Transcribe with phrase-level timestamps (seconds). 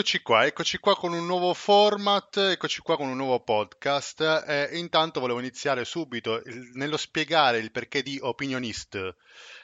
[0.00, 4.44] Eccoci qua, eccoci qua con un nuovo format, eccoci qua con un nuovo podcast.
[4.48, 9.14] Eh, intanto volevo iniziare subito il- nello spiegare il perché di Opinionist.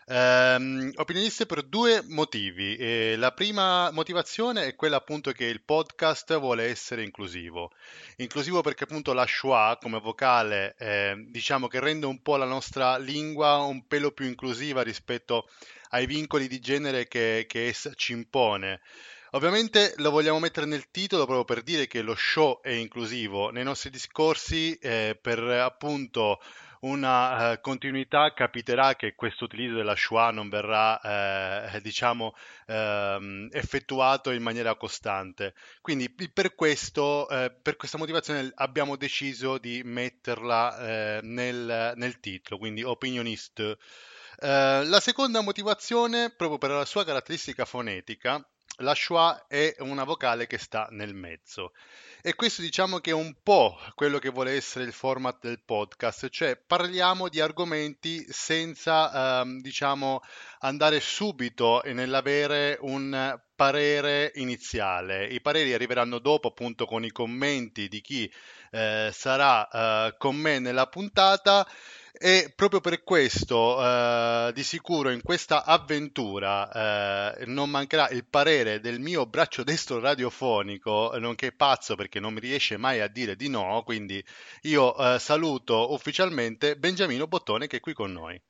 [0.04, 2.76] Ehm, Opinionist per due motivi.
[2.76, 7.72] Eh, la prima motivazione è quella appunto che il podcast vuole essere inclusivo.
[8.16, 12.98] Inclusivo perché appunto la schwa come vocale eh, diciamo che rende un po' la nostra
[12.98, 15.48] lingua un pelo più inclusiva rispetto
[15.90, 18.82] ai vincoli di genere che, che essa ci impone.
[19.36, 23.50] Ovviamente lo vogliamo mettere nel titolo proprio per dire che lo show è inclusivo.
[23.50, 26.40] Nei nostri discorsi, eh, per appunto
[26.80, 32.34] una eh, continuità, capiterà che questo utilizzo della schwa non verrà, eh, diciamo,
[32.66, 35.52] ehm, effettuato in maniera costante.
[35.82, 42.56] Quindi per questo, eh, per questa motivazione abbiamo deciso di metterla eh, nel, nel titolo,
[42.56, 43.58] quindi opinionist.
[43.58, 43.76] Eh,
[44.82, 48.42] la seconda motivazione, proprio per la sua caratteristica fonetica,
[48.78, 51.72] la schwa è una vocale che sta nel mezzo.
[52.22, 56.28] E questo diciamo che è un po' quello che vuole essere il format del podcast,
[56.28, 60.20] cioè parliamo di argomenti senza, ehm, diciamo,
[60.60, 65.26] andare subito nell'avere un parere iniziale.
[65.26, 68.30] I pareri arriveranno dopo, appunto, con i commenti di chi
[68.72, 69.68] eh, sarà
[70.08, 71.66] eh, con me nella puntata.
[72.18, 78.80] E proprio per questo, eh, di sicuro, in questa avventura eh, non mancherà il parere
[78.80, 83.50] del mio braccio destro radiofonico, nonché pazzo perché non mi riesce mai a dire di
[83.50, 83.82] no.
[83.84, 84.24] Quindi
[84.62, 88.40] io eh, saluto ufficialmente Beniamino Bottone che è qui con noi.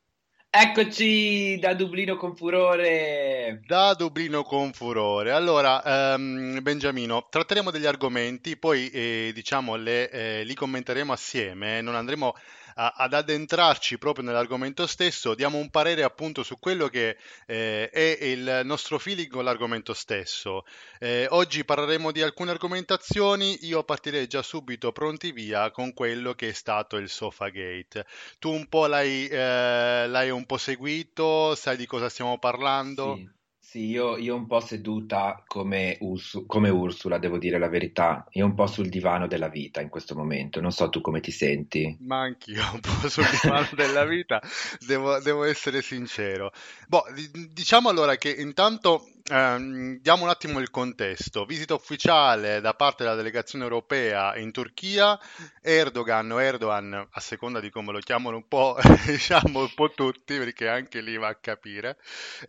[0.49, 3.61] Eccoci da Dublino con furore.
[3.67, 5.33] Da Dublino con furore.
[5.33, 11.95] Allora, ehm, Beniamino, tratteremo degli argomenti, poi eh, diciamo le, eh, li commenteremo assieme, non
[11.95, 12.35] andremo
[12.79, 17.17] a- ad addentrarci proprio nell'argomento stesso, diamo un parere appunto su quello che
[17.47, 20.65] eh, è il nostro feeling con l'argomento stesso.
[20.99, 26.49] Eh, oggi parleremo di alcune argomentazioni, io partirei già subito pronti via con quello che
[26.51, 28.07] è stato il Sofagate.
[28.39, 33.23] Tu un po' l'hai, eh, l'hai un po' seguito, sai di cosa stiamo parlando?
[33.23, 33.31] Sì,
[33.69, 38.25] sì, io, io un po' seduta come, Ursu- come Ursula, devo dire la verità.
[38.35, 40.61] Io un po' sul divano della vita in questo momento.
[40.61, 41.97] Non so tu come ti senti.
[42.03, 44.41] Ma anch'io un po' sul divano della vita,
[44.87, 46.53] devo, devo essere sincero.
[46.87, 51.45] Boh, di- diciamo allora che intanto ehm, diamo un attimo il contesto.
[51.45, 55.19] Visita ufficiale da parte della delegazione europea in Turchia,
[55.61, 58.77] Erdogan o Erdogan, a seconda di come lo chiamano un po',
[59.07, 61.97] diciamo un po' tutti, perché anche lì va a capire,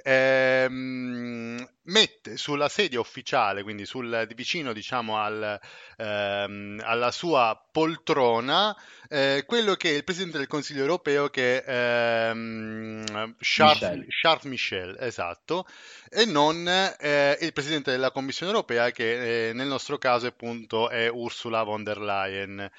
[0.03, 1.26] ehm,
[1.87, 5.59] mette sulla sedia ufficiale, quindi sul, vicino diciamo al,
[5.97, 8.75] ehm, alla sua poltrona,
[9.09, 14.05] eh, quello che è il presidente del Consiglio europeo, che è ehm, Charles, Michel.
[14.21, 15.65] Charles Michel, esatto,
[16.09, 21.09] e non eh, il presidente della Commissione europea, che eh, nel nostro caso appunto è
[21.09, 22.69] Ursula von der Leyen.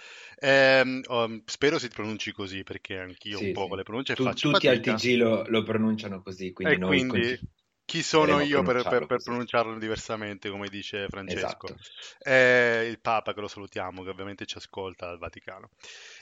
[0.41, 3.77] Ehm, oh, spero si pronunci così, perché anch'io un Sì, po' con sì.
[3.77, 4.95] le pronunce Tu- faccio tutti al fatica.
[4.95, 7.41] TG lo, lo pronunciano così, quindi E noi quindi
[7.89, 11.69] chi sono io per, per- pronunciarlo per pronunciarlo diversamente, come dice Francesco?
[11.69, 11.77] Esatto.
[12.19, 15.71] Eh, il Papa, che lo salutiamo, che ovviamente ci ascolta dal Vaticano.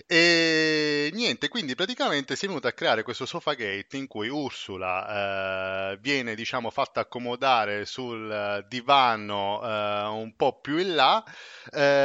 [0.06, 5.98] E niente, quindi praticamente si è venuto a creare questo Sofagate in cui Ursula eh,
[6.00, 11.24] viene, diciamo, fatta accomodare sul divano eh, un po' più in là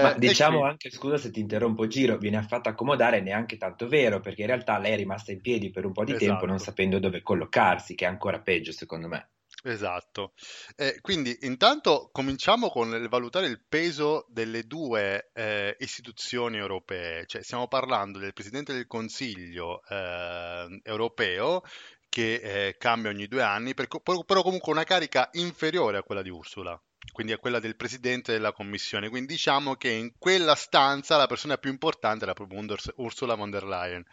[0.01, 3.57] Ma eh, e diciamo qui, anche, scusa se ti interrompo, Giro, viene fatta accomodare neanche
[3.57, 6.47] tanto vero, perché in realtà lei è rimasta in piedi per un po' di tempo
[6.47, 6.71] non esatto.
[6.71, 9.29] sapendo dove collocarsi, che è ancora peggio secondo me.
[9.63, 10.33] Esatto.
[10.75, 17.43] Eh, quindi intanto cominciamo con il valutare il peso delle due eh, istituzioni europee, cioè
[17.43, 21.61] stiamo parlando del Presidente del Consiglio eh, europeo
[22.09, 22.33] che
[22.69, 23.87] eh, cambia ogni due anni, per-
[24.25, 26.79] però comunque una carica inferiore a quella di Ursula,
[27.11, 29.09] quindi a quella del Presidente della Commissione.
[29.09, 32.65] Quindi diciamo che in quella stanza la persona più importante era proprio
[32.95, 34.03] Ursula von der Leyen.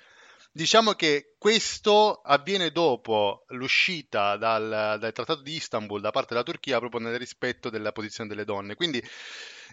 [0.50, 6.78] Diciamo che questo avviene dopo l'uscita dal, dal Trattato di Istanbul da parte della Turchia
[6.78, 8.74] proprio nel rispetto della posizione delle donne.
[8.74, 9.02] Quindi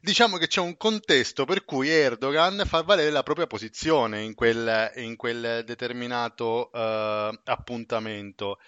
[0.02, 4.92] diciamo che c'è un contesto per cui Erdogan fa valere la propria posizione in quel,
[4.98, 8.60] in quel determinato eh, appuntamento.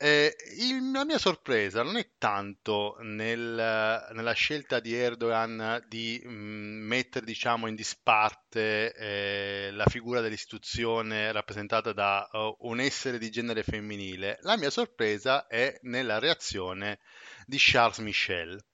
[0.00, 6.28] Eh, il- la mia sorpresa non è tanto nel- nella scelta di Erdogan di mh,
[6.30, 13.64] mettere, diciamo, in disparte eh, la figura dell'istituzione rappresentata da eh, un essere di genere
[13.64, 14.38] femminile.
[14.42, 17.00] La mia sorpresa è nella reazione
[17.46, 18.64] di Charles Michel.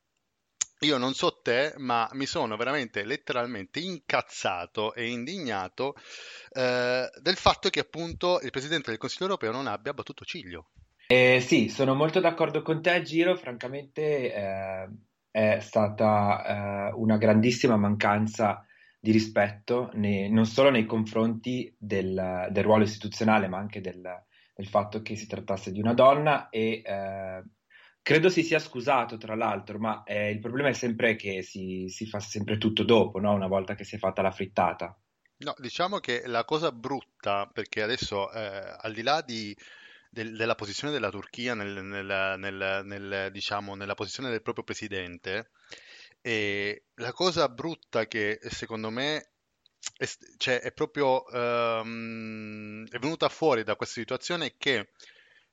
[0.81, 5.94] Io non so te, ma mi sono veramente letteralmente incazzato e indignato
[6.50, 10.69] eh, del fatto che appunto il Presidente del Consiglio europeo non abbia battuto ciglio.
[11.06, 13.37] Eh, sì, sono molto d'accordo con te, Giro.
[13.37, 14.89] Francamente, eh,
[15.35, 18.65] è stata uh, una grandissima mancanza
[19.01, 24.01] di rispetto ne, non solo nei confronti del, del, ruolo istituzionale, ma anche del,
[24.55, 27.45] del, fatto che si trattasse di una donna e uh,
[28.01, 32.06] credo si sia scusato tra l'altro, ma eh, il problema è sempre che si, si
[32.06, 33.35] fa sempre tutto dopo, no?
[33.35, 34.97] una volta che si è fatta la frittata.
[35.39, 39.55] No, diciamo che la cosa brutta, perché adesso eh, al di là di
[40.15, 45.51] del- della posizione della Turchia nel- nel- nel- nel- diciamo, nella posizione del proprio presidente.
[46.23, 49.33] E la cosa brutta che secondo me
[49.99, 50.09] è,
[50.39, 54.89] cioè, è proprio ehm, è venuta fuori da questa situazione è che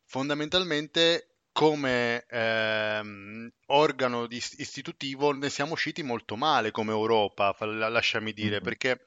[0.05, 8.63] fondamentalmente come ehm, organo istitutivo ne siamo usciti molto male come Europa, lasciami dire, Mhm.
[8.63, 9.03] perché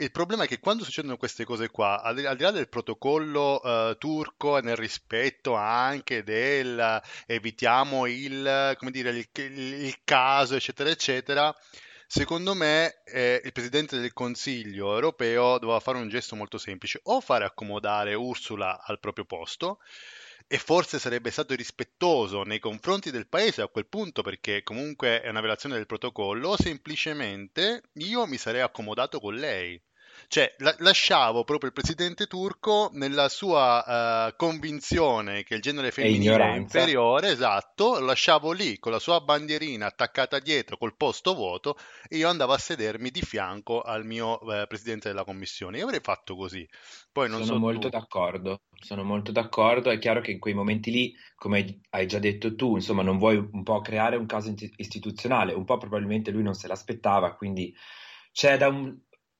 [0.00, 3.60] il problema è che quando succedono queste cose qua, al, al di là del protocollo
[3.62, 9.28] eh, turco e nel rispetto anche del evitiamo il, dire, il-
[9.84, 11.54] il caso, eccetera, eccetera,
[12.06, 17.20] secondo me eh, il Presidente del Consiglio europeo doveva fare un gesto molto semplice, o
[17.20, 19.80] fare accomodare Ursula al proprio posto,
[20.46, 25.28] e forse sarebbe stato rispettoso nei confronti del paese a quel punto perché comunque è
[25.28, 29.80] una violazione del protocollo o semplicemente io mi sarei accomodato con lei.
[30.30, 36.36] Cioè, la- lasciavo proprio il presidente turco nella sua eh, convinzione che il genere femminile
[36.52, 41.78] è inferiore, esatto, lo lasciavo lì con la sua bandierina attaccata dietro col posto vuoto
[42.08, 45.78] e io andavo a sedermi di fianco al mio eh, presidente della commissione.
[45.78, 46.68] Io avrei fatto così.
[47.10, 47.88] Poi non Sono so molto tu.
[47.88, 49.90] d'accordo, sono molto d'accordo.
[49.90, 53.36] È chiaro che in quei momenti lì, come hai già detto tu, insomma, non vuoi
[53.36, 57.74] un po' creare un caso istituzionale, un po' probabilmente lui non se l'aspettava, quindi
[58.32, 58.96] c'è da un,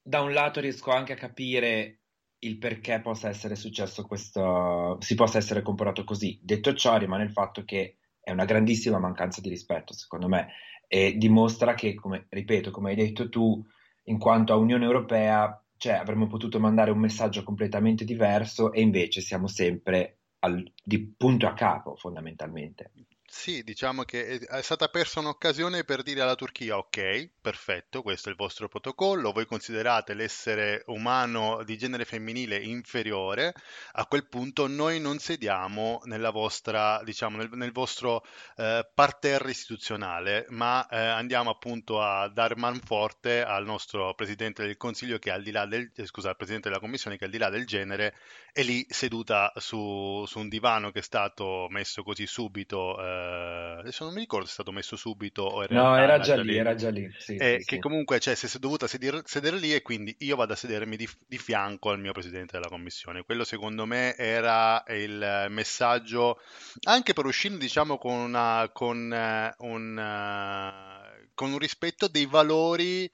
[0.09, 2.01] da un lato riesco anche a capire
[2.39, 6.39] il perché possa essere successo questo, si possa essere comportato così.
[6.43, 10.49] Detto ciò, rimane il fatto che è una grandissima mancanza di rispetto, secondo me,
[10.87, 13.63] e dimostra che, come, ripeto, come hai detto tu,
[14.05, 19.21] in quanto a Unione Europea, cioè avremmo potuto mandare un messaggio completamente diverso e invece
[19.21, 22.93] siamo sempre al- di punto a capo, fondamentalmente.
[23.31, 28.33] Sì, diciamo che è stata persa un'occasione per dire alla Turchia, ok, perfetto, questo è
[28.33, 33.55] il vostro protocollo, voi considerate l'essere umano di genere femminile inferiore,
[33.93, 38.25] a quel punto noi non sediamo nella vostra, diciamo, nel, nel vostro
[38.57, 45.19] eh, parterre istituzionale, ma eh, andiamo appunto a dar manforte al nostro Presidente del Consiglio
[45.19, 47.51] che al di là del, eh, scusa, al Presidente della Commissione che al di là
[47.51, 48.15] del genere
[48.53, 52.97] è lì seduta su, su un divano che è stato messo così subito.
[53.19, 56.19] Eh, adesso non mi ricordo se è stato messo subito o in No, era era
[56.19, 57.79] già lì, era già lì, sì, sì, E che sì.
[57.79, 61.09] comunque cioè, si è dovuta sedere, sedere lì e quindi io vado a sedermi di,
[61.27, 63.25] di fianco al mio presidente della commissione.
[63.25, 66.41] Quello secondo me era il messaggio
[66.83, 73.11] anche per uscire, diciamo, con, una, con, eh, un, eh, con un rispetto dei valori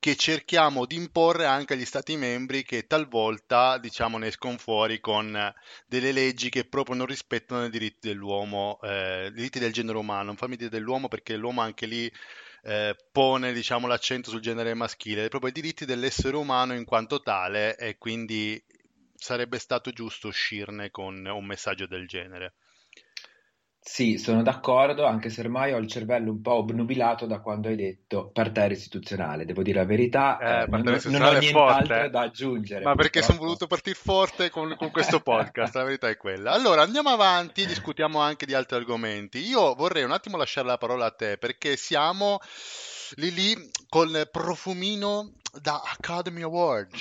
[0.00, 5.34] che cerchiamo di imporre anche agli Stati membri che talvolta, diciamo, ne escono fuori con
[5.36, 5.54] eh,
[5.86, 10.24] delle leggi che proprio non rispettano i diritti dell'uomo, eh, i diritti del genere umano.
[10.24, 12.10] Non fammi dire dell'uomo perché l'uomo anche lì
[12.62, 17.76] eh, pone, diciamo, l'accento sul genere maschile, proprio i diritti dell'essere umano in quanto tale
[17.76, 18.62] e quindi
[19.16, 22.54] sarebbe stato giusto uscirne con un messaggio del genere.
[23.80, 27.76] Sì, sono d'accordo, anche se ormai ho il cervello un po' obnubilato da quando hai
[27.76, 29.44] detto parterre istituzionale.
[29.44, 33.38] Devo dire la verità, Eh, eh, non, non- ho nient'altro da aggiungere, Ma perché sono
[33.38, 36.52] voluto partire forte con, con questo podcast, la verità è quella.
[36.52, 39.38] Allora, andiamo avanti, discutiamo anche di altri argomenti.
[39.38, 42.40] Io vorrei un attimo lasciare la parola a te, perché siamo
[43.14, 45.32] lì lì col profumino
[45.62, 46.92] da Academy Award.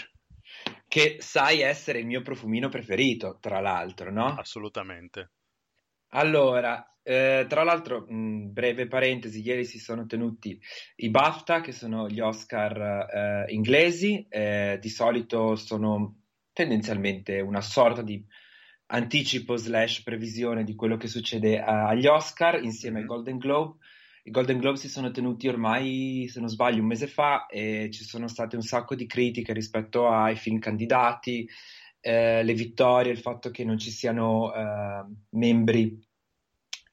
[0.88, 4.36] Che sai essere il mio profumino preferito, tra l'altro, no?
[4.38, 5.32] Assolutamente.
[6.10, 10.60] Allora, eh, tra l'altro, mh, breve parentesi, ieri si sono tenuti
[10.98, 16.22] i BAFTA, che sono gli Oscar eh, inglesi, eh, di solito sono
[16.54, 18.24] tendenzialmente una sorta di
[18.88, 23.10] anticipo slash previsione di quello che succede agli Oscar insieme ai Mhm.
[23.10, 23.78] Golden Globe.
[24.24, 28.04] I Golden Globe si sono tenuti ormai, se non sbaglio, un mese fa e ci
[28.04, 31.48] sono state un sacco di critiche rispetto ai film candidati,
[32.00, 36.00] eh, le vittorie, il fatto che non ci siano eh, membri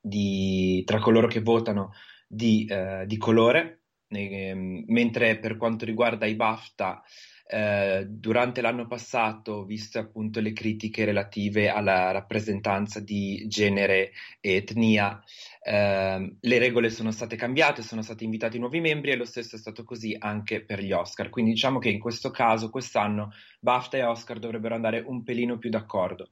[0.00, 1.92] di- tra coloro che votano
[2.28, 7.02] di, eh, di colore, Ehm, mentre per quanto riguarda i BAFTA,
[7.46, 15.22] eh, durante l'anno passato, viste appunto le critiche relative alla rappresentanza di genere e etnia,
[15.64, 19.58] ehm, le regole sono state cambiate, sono stati invitati nuovi membri e lo stesso è
[19.58, 21.30] stato così anche per gli Oscar.
[21.30, 25.70] Quindi diciamo che in questo caso, quest'anno, BAFTA e Oscar dovrebbero andare un pelino più
[25.70, 26.30] d'accordo.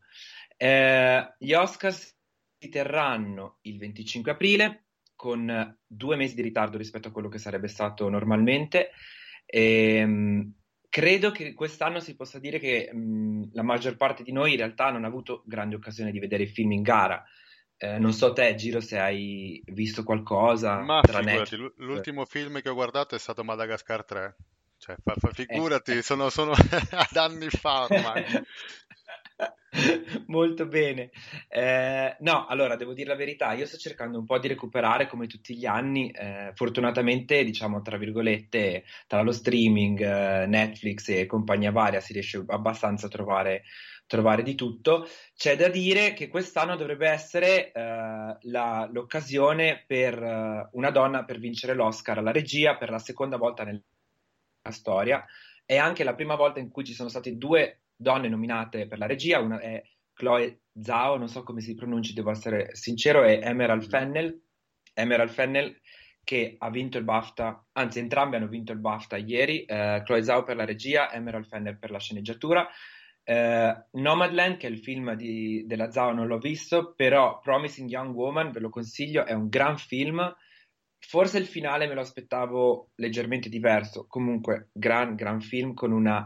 [0.56, 4.84] Eh, gli Oscar si terranno il 25 aprile
[5.16, 8.90] con due mesi di ritardo rispetto a quello che sarebbe stato normalmente.
[9.46, 10.54] E, ehm,
[10.88, 14.90] credo che quest'anno si possa dire che mh, la maggior parte di noi in realtà
[14.90, 17.24] non ha avuto grande occasione di vedere i film in gara.
[17.82, 20.78] Eh, non so te, Giro, se hai visto qualcosa.
[20.82, 24.36] Ma figurati, l'ultimo film che ho guardato è stato Madagascar 3.
[24.78, 26.02] Cioè, fa, fa, figurati, eh.
[26.02, 28.24] sono, sono ad anni fa ormai.
[30.26, 31.10] Molto bene.
[31.48, 35.26] Eh, no, allora devo dire la verità, io sto cercando un po' di recuperare come
[35.26, 41.72] tutti gli anni, eh, fortunatamente diciamo tra virgolette tra lo streaming, eh, Netflix e compagnia
[41.72, 43.64] varia si riesce abbastanza a trovare,
[44.06, 45.06] trovare di tutto.
[45.34, 51.38] C'è da dire che quest'anno dovrebbe essere eh, la, l'occasione per eh, una donna per
[51.38, 53.80] vincere l'Oscar alla regia per la seconda volta nella
[54.70, 55.24] storia.
[55.64, 59.06] È anche la prima volta in cui ci sono state due donne nominate per la
[59.06, 59.82] regia, una è
[60.12, 64.40] Chloe Zhao, non so come si pronunci, devo essere sincero, e Emerald Fennel.
[64.94, 65.80] Emerald Fennel
[66.24, 70.44] che ha vinto il BAFTA, anzi entrambi hanno vinto il BAFTA ieri, eh, Chloe Zhao
[70.44, 72.68] per la regia, Emerald Fennel per la sceneggiatura.
[73.24, 78.14] Eh, Nomadland, che è il film di, della Zhao, non l'ho visto, però Promising Young
[78.14, 80.34] Woman, ve lo consiglio, è un gran film.
[80.98, 86.24] Forse il finale me lo aspettavo leggermente diverso, comunque gran, gran film con una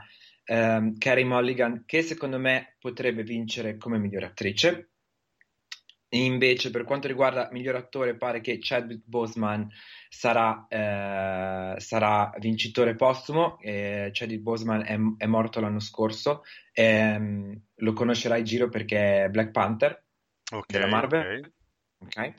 [0.48, 4.90] um, Carrie Mulligan, che secondo me potrebbe vincere come miglior attrice.
[6.08, 9.68] E invece, per quanto riguarda miglior attore, pare che Chadwick Boseman
[10.08, 13.58] sarà, eh, sarà vincitore postumo.
[13.60, 16.44] Eh, Chadwick Boseman è, è, morto l'anno scorso.
[16.72, 20.04] Eh, lo conoscerai Giro perché è Black Panther
[20.52, 21.52] okay, della Marvel.
[21.98, 22.34] Okay.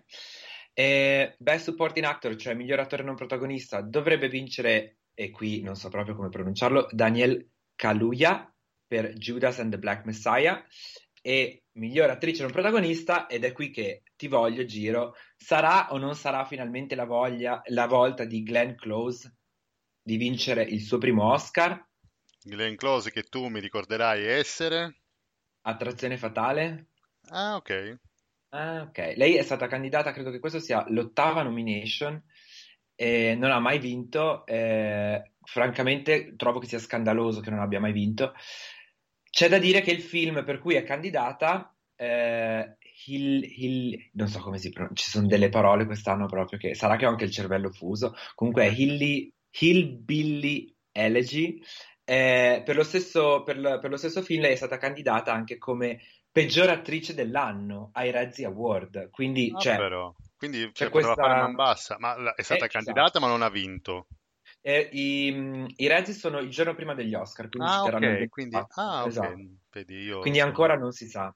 [0.73, 1.35] okay.
[1.37, 6.15] Best Supporting Actor, cioè miglior attore non protagonista, dovrebbe vincere, e qui non so proprio
[6.15, 8.49] come pronunciarlo, Daniel Kaluuya
[8.87, 10.63] per Judas and the Black Messiah
[11.21, 15.15] e miglior attrice non protagonista ed è qui che ti voglio giro.
[15.35, 19.35] Sarà o non sarà finalmente la, voglia, la volta di Glenn Close
[20.01, 21.85] di vincere il suo primo Oscar?
[22.41, 25.01] Glenn Close che tu mi ricorderai essere?
[25.61, 26.87] Attrazione fatale?
[27.29, 27.99] Ah ok.
[28.49, 29.13] Ah ok.
[29.17, 32.23] Lei è stata candidata credo che questa sia l'ottava nomination
[32.95, 37.91] e non ha mai vinto eh, francamente trovo che sia scandaloso che non abbia mai
[37.91, 38.33] vinto.
[39.29, 44.39] C'è da dire che il film per cui è candidata, eh, Hill, Hill, non so
[44.39, 47.31] come si pronuncia, ci sono delle parole quest'anno proprio che sarà che ho anche il
[47.31, 51.61] cervello fuso, comunque è Hilly, Hillbilly Elegy.
[52.03, 55.99] Eh, per, lo stesso, per, per, lo stesso, film lei è stata candidata anche come
[56.31, 59.77] peggior attrice dell'anno ai Razzie Award, quindi, ah, cioè,
[60.37, 61.15] quindi cioè, questa...
[61.15, 63.19] fare man bassa, ma è stata eh, candidata esatto.
[63.19, 64.07] ma non ha vinto.
[64.67, 69.05] Eh, i, I Razzi sono il giorno prima degli Oscar, quindi ah, okay, quindi, ah,
[69.07, 69.27] esatto.
[69.31, 69.57] okay.
[69.71, 70.19] Vedi, io...
[70.19, 71.33] quindi ancora non si sa.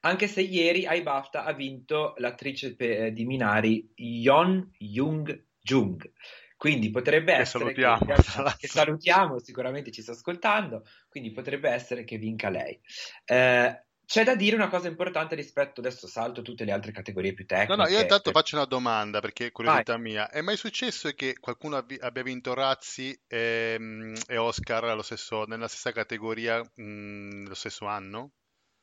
[0.00, 6.12] Anche se ieri ai BAFTA ha vinto l'attrice pe- di Minari Yeon Jung Jung.
[6.56, 8.04] Quindi potrebbe che essere salutiamo.
[8.04, 12.80] Che, che, salutiamo, sicuramente ci sta ascoltando, quindi potrebbe essere che vinca lei.
[13.24, 17.46] Eh, c'è da dire una cosa importante rispetto, adesso salto tutte le altre categorie più
[17.46, 17.74] tecniche.
[17.74, 20.02] No, no, io intanto faccio una domanda perché è curiosità Vai.
[20.02, 20.28] mia.
[20.28, 25.92] È mai successo che qualcuno abbia vinto Razzi e, ehm, e Oscar stesso, nella stessa
[25.92, 28.32] categoria mh, mm, lo stesso anno?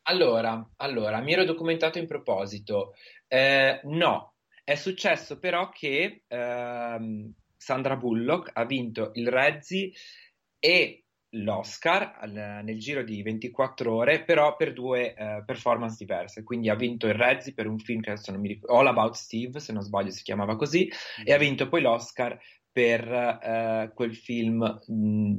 [0.08, 2.96] Allora, allora, mi ero documentato in proposito.
[3.28, 4.34] Eh, no,
[4.64, 9.94] è successo però che eh, Sandra Bullock ha vinto il Razzi
[10.58, 16.44] e l'Oscar al, nel giro di 24 ore, però per due uh, performance diverse.
[16.44, 19.14] Quindi ha vinto il Razzie per un film che adesso non mi ricordo, All About
[19.14, 21.24] Steve, se non sbaglio si chiamava così, mm.
[21.26, 22.38] e ha vinto poi l'Oscar
[22.72, 25.38] per uh, quel film mh,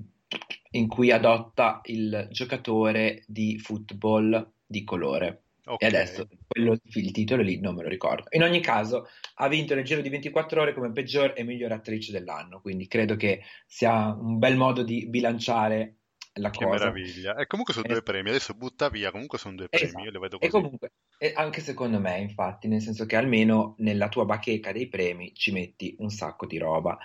[0.72, 5.44] in cui adotta il giocatore di football di colore.
[5.70, 5.88] Okay.
[5.88, 8.24] E adesso quello, il titolo lì non me lo ricordo.
[8.30, 12.10] In ogni caso, ha vinto nel giro di 24 ore come peggior e miglior attrice
[12.10, 12.60] dell'anno.
[12.60, 15.98] Quindi credo che sia un bel modo di bilanciare
[16.34, 16.90] la che cosa.
[16.90, 17.36] meraviglia.
[17.36, 18.30] E comunque sono es- due premi.
[18.30, 19.12] Adesso butta via.
[19.12, 19.86] Comunque sono due premi.
[19.86, 20.04] Esatto.
[20.04, 20.48] Io le vedo così.
[20.48, 24.88] E comunque, e anche secondo me, infatti, nel senso che almeno nella tua bacheca dei
[24.88, 26.98] premi ci metti un sacco di roba.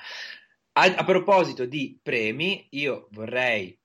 [0.78, 3.80] A, a proposito di premi, io vorrei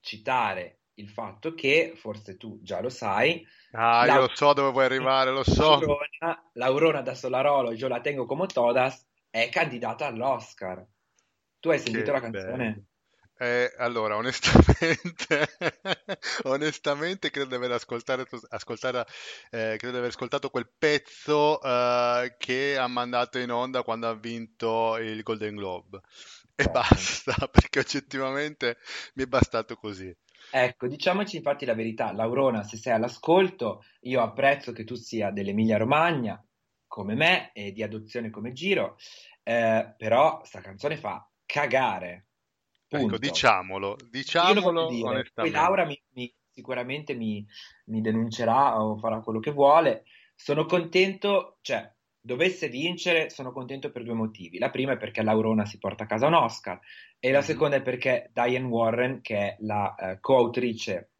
[0.00, 4.14] citare il fatto che, forse tu già lo sai, Ah, la...
[4.14, 5.78] io so dove vuoi arrivare, lo so.
[5.78, 10.84] L'Aurona, l'Aurona da Solarolo, io la tengo come todas, è candidata all'Oscar.
[11.60, 12.84] Tu hai sentito che la canzone?
[13.38, 15.46] Eh, allora, onestamente,
[16.44, 19.10] onestamente credo di aver ascoltato, ascoltato,
[19.50, 24.14] eh, credo di aver ascoltato quel pezzo eh, che ha mandato in onda quando ha
[24.14, 26.00] vinto il Golden Globe.
[26.54, 28.78] E basta, perché oggettivamente
[29.14, 30.14] mi è bastato così.
[30.52, 35.76] Ecco, diciamoci infatti la verità, Laurona, se sei all'ascolto, io apprezzo che tu sia dell'Emilia
[35.76, 36.42] Romagna,
[36.88, 38.96] come me e di adozione come Giro,
[39.44, 42.26] eh, però sta canzone fa cagare.
[42.88, 43.16] Ecco, Punto.
[43.18, 45.30] diciamolo, lo diciamolo dire.
[45.32, 45.50] Poi.
[45.50, 47.46] Laura mi- mi- sicuramente mi,
[47.86, 50.02] mi denuncerà o farà quello che vuole.
[50.34, 51.88] Sono contento, cioè,
[52.20, 54.58] dovesse vincere, sono contento per due motivi.
[54.58, 56.78] La prima è perché Laurona si porta a casa un Oscar
[57.18, 57.44] e la Mhm.
[57.44, 61.10] seconda è perché Diane Warren, che è la eh, coautrice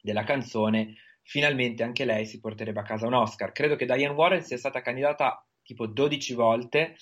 [0.00, 3.52] della canzone, finalmente anche lei si porterebbe a casa un Oscar.
[3.52, 6.96] Credo che Diane Warren sia stata candidata tipo 12 volte,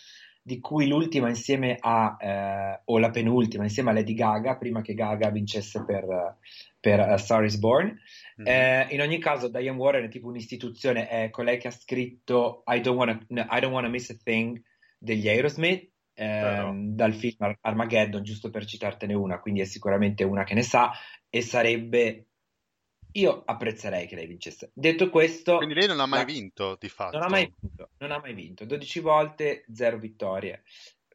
[0.47, 4.93] di cui l'ultima insieme a, eh, o la penultima insieme a Lady Gaga, prima che
[4.93, 6.37] Gaga vincesse per,
[6.79, 7.99] per A Star is Born.
[8.37, 8.47] Mhm.
[8.47, 12.83] Eh, in ogni caso, Diane Warren è tipo un'istituzione, è colei che ha scritto I
[12.83, 14.63] Don't Wanna, no, I Don't Wanna Miss a Thing
[14.99, 20.45] degli Aerosmith, ehm, dal film Ar- Armageddon, giusto per citartene una, quindi è sicuramente una
[20.45, 20.91] che ne sa
[21.31, 22.27] e sarebbe...
[23.17, 24.71] Io apprezzerei che lei vincesse.
[24.75, 27.17] Detto questo, Quindi lei non ha mai la- vinto, di fatto.
[27.17, 30.65] non ha mai vinto, non ha mai vinto, 12 volte, 0 vittorie.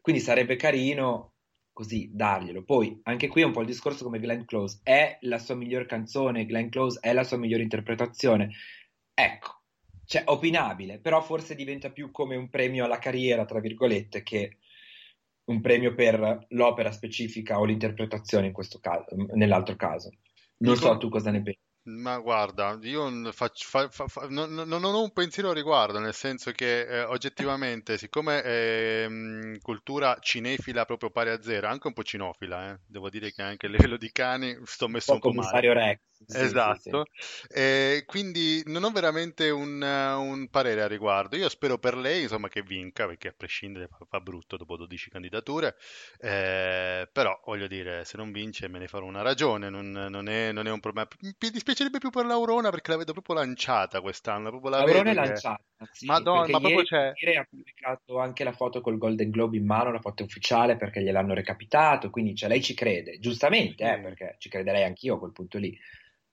[0.01, 1.33] Quindi sarebbe carino
[1.73, 2.63] così darglielo.
[2.63, 5.85] Poi anche qui è un po' il discorso come Glenn Close, è la sua miglior
[5.85, 8.53] canzone, Glenn Close è la sua migliore interpretazione.
[9.13, 9.61] Ecco,
[10.05, 14.57] cioè opinabile, però forse diventa più come un premio alla carriera, tra virgolette, che
[15.49, 20.11] un premio per l'opera specifica o l'interpretazione in questo caso, nell'altro caso.
[20.59, 21.59] Non Dico- so tu cosa ne pensi.
[21.89, 25.99] Ma guarda, io faccio- fa- fa- fa- non, non- non ho un pensiero a riguardo,
[25.99, 31.93] nel senso che eh, oggettivamente, siccome mm, cultura cinefila proprio pari a zero, anche un
[31.93, 35.27] po' cinofila, eh, devo dire che anche a livello di cani sto messo Un po'
[35.27, 35.67] un po' male.
[35.73, 35.99] Rex.
[36.25, 36.91] Sì, sì, sì.
[36.91, 37.07] Esatto,
[37.49, 41.35] Eh, quindi non ho veramente un, un parere a riguardo.
[41.35, 45.09] Io spero per lei, insomma, che vinca, perché a prescindere fa, fa brutto dopo 12
[45.09, 45.75] candidature,
[46.19, 50.51] Eh, però voglio dire, se non vince me ne farò una ragione, non, non è,
[50.51, 51.07] non è un problema.
[51.21, 55.13] Mi dispiacerebbe più per l'Aurona perché la vedo proprio lanciata quest'anno, proprio la Aurora è
[55.13, 57.17] che- lanciata, sì, Madonna, perché ma proprio c'è...
[57.21, 61.01] ieri ha pubblicato anche la foto col Golden Globe in mano, la foto ufficiale perché
[61.01, 64.01] gliel'hanno recapitato, quindi cioè, lei ci crede, giustamente, eh, Sì.
[64.01, 65.77] perché ci crederei anch'io a quel punto lì,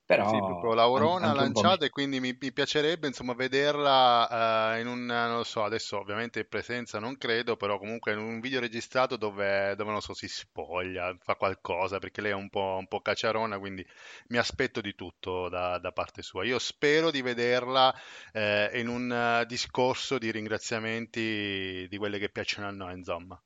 [0.07, 5.05] però Sì, proprio l'Aurona lanciata e quindi mi, mi piacerebbe insomma vederla eh, in un,
[5.07, 9.17] non lo so, adesso ovviamente in presenza non credo, però comunque in un video registrato
[9.17, 13.01] dove, dove non so, si spoglia, fa qualcosa, perché lei è un po', un po'
[13.03, 13.87] cacciarona, quindi
[14.29, 16.45] mi aspetto di tutto da, da parte sua.
[16.45, 17.95] Io spero di vederla
[18.33, 23.41] eh, in un eh, discorso di ringraziamenti di quelle che piacciono a noi, insomma.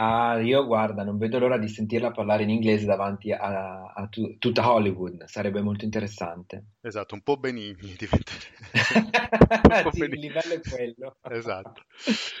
[0.00, 4.38] Ah, io guarda, non vedo l'ora di sentirla parlare in inglese davanti a, a tu-
[4.38, 6.74] tutta Hollywood, sarebbe molto interessante.
[6.80, 8.56] Esatto, un po' Benigni diventerebbe.
[9.90, 10.28] Sì, il Benigni.
[10.28, 11.16] livello è quello.
[11.30, 11.82] Esatto.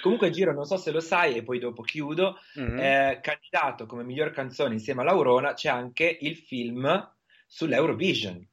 [0.02, 2.36] Comunque, Giro, non so se lo sai, e poi dopo chiudo.
[2.54, 2.78] Mhm.
[2.78, 7.12] eh, candidato come miglior canzone insieme a Laurona c'è anche il film
[7.46, 8.46] sull'Eurovision.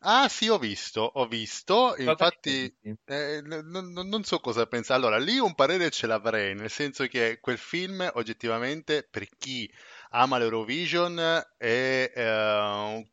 [0.00, 2.72] Ah sì, ho visto, ho visto, Cosa infatti
[3.04, 4.98] eh, n- n- non so cosa pensare.
[5.00, 9.68] Allora, lì un parere ce l'avrei, nel senso che quel film oggettivamente per chi
[10.10, 11.18] ama l'Eurovision
[11.56, 13.10] è, eh,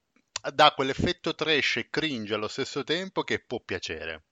[0.53, 4.25] dà quell'effetto trash e cringe allo stesso tempo che può piacere.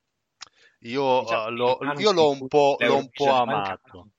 [0.82, 2.46] Io, Diciamo eh, l'ho, gli anni io l'ho un
[2.78, 4.10] l'ho un po' amato.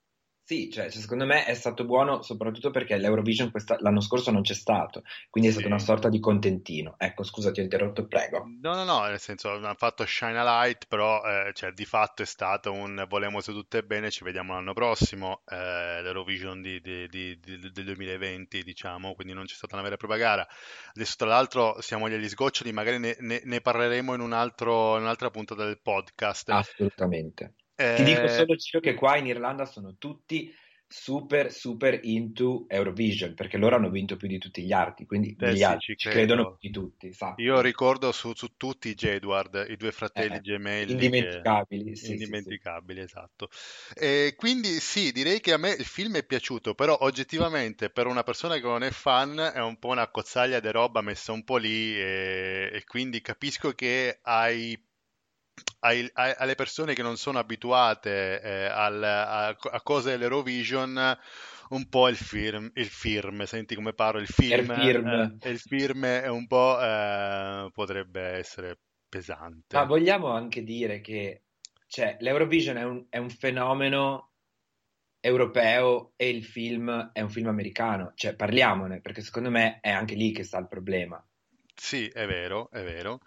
[0.46, 4.52] Sì, cioè, secondo me è stato buono soprattutto perché l'Eurovision questa- l'anno scorso non c'è
[4.52, 5.86] stato, quindi è stata una Sì.
[5.86, 6.96] sorta di contentino.
[6.98, 8.44] Ecco, scusa, ti ho interrotto, prego.
[8.60, 12.20] No, no, no, nel senso hanno fatto Shine a Light, però eh, cioè, di fatto
[12.20, 16.78] è stato un volemo se tutto è bene, ci vediamo l'anno prossimo, eh, l'Eurovision di-
[16.82, 20.46] di- di- di- del 2020, diciamo, quindi non c'è stata una vera e propria gara.
[20.94, 25.04] Adesso tra l'altro siamo agli sgoccioli, magari ne, ne- ne parleremo in un altro, in
[25.04, 26.50] un'altra puntata del podcast.
[26.50, 27.54] Assolutamente.
[27.92, 30.52] Ti dico Eh, solo, Ciro, che qua in Irlanda sono tutti
[30.86, 35.54] super, super into Eurovision, perché loro hanno vinto più di tutti gli altri, quindi eh
[35.54, 36.58] gli sì, altri ci credono credo.
[36.58, 37.42] più di tutti, sappi.
[37.42, 41.48] Io ricordo su, su tutti i Jedward, i due fratelli Eh, gemelli che...
[41.48, 42.56] indimenticabili, sì, sì, sì.
[42.56, 43.48] Indimenticabili, esatto.
[43.94, 48.22] E quindi sì, direi che a me il film è piaciuto, però oggettivamente per una
[48.24, 51.56] persona che non è fan è un po' una cozzaglia di roba messa un po'
[51.58, 54.78] lì e, e quindi capisco che ai
[55.80, 61.18] ai- ai- alle persone che non sono abituate eh, al- a, a cose dell'Eurovision,
[61.70, 65.12] un po' il film, il film, senti come parlo, il film, Er film.
[65.40, 68.78] eh, il film è un po' eh, potrebbe essere
[69.72, 69.84] Ma pesante.
[69.84, 71.42] vogliamo anche dire che
[71.86, 74.30] cioè, l'Eurovision è un, è un fenomeno
[75.20, 80.14] europeo e il film è un film americano, cioè parliamone, perché secondo me è anche
[80.14, 81.22] lì che sta il problema.
[81.76, 83.20] Sì, è vero, è vero.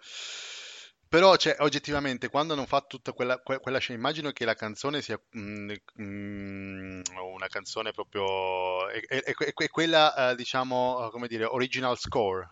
[1.08, 5.00] Però, cioè, oggettivamente, quando hanno fatto tutta quella, que- quella scena, immagino che la canzone
[5.00, 5.70] sia mm,
[6.02, 7.00] mm,
[7.34, 8.88] una canzone proprio...
[8.88, 12.46] È, è- è- quella, eh, diciamo, come dire, original score.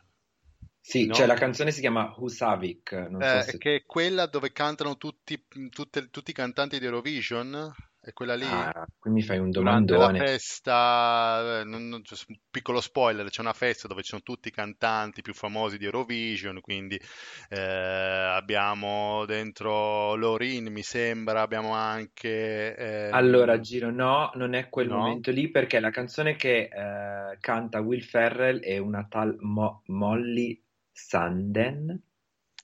[0.80, 1.14] Sì, no?
[1.14, 3.58] cioè la canzone si chiama Husavik, non so Eh, se...
[3.58, 7.74] che è quella dove cantano tutti, tutte- tutti i cantanti di Eurovision?
[8.06, 8.64] È quella lì?
[8.64, 10.16] Ah, qui mi fai un Durante la domandone.
[10.16, 14.50] festa, eh, non- non- un piccolo spoiler, c'è una festa dove ci sono tutti i
[14.52, 17.00] cantanti più famosi di Eurovision, quindi
[17.48, 22.76] eh, abbiamo dentro Lorin, mi sembra, abbiamo anche...
[23.10, 24.90] Allora, ehm, Giro, no, non è quel no?
[24.90, 30.60] momento lì perché la canzone che eh, canta Will Ferrell è una tal Mo- Molly
[30.92, 32.00] Sanden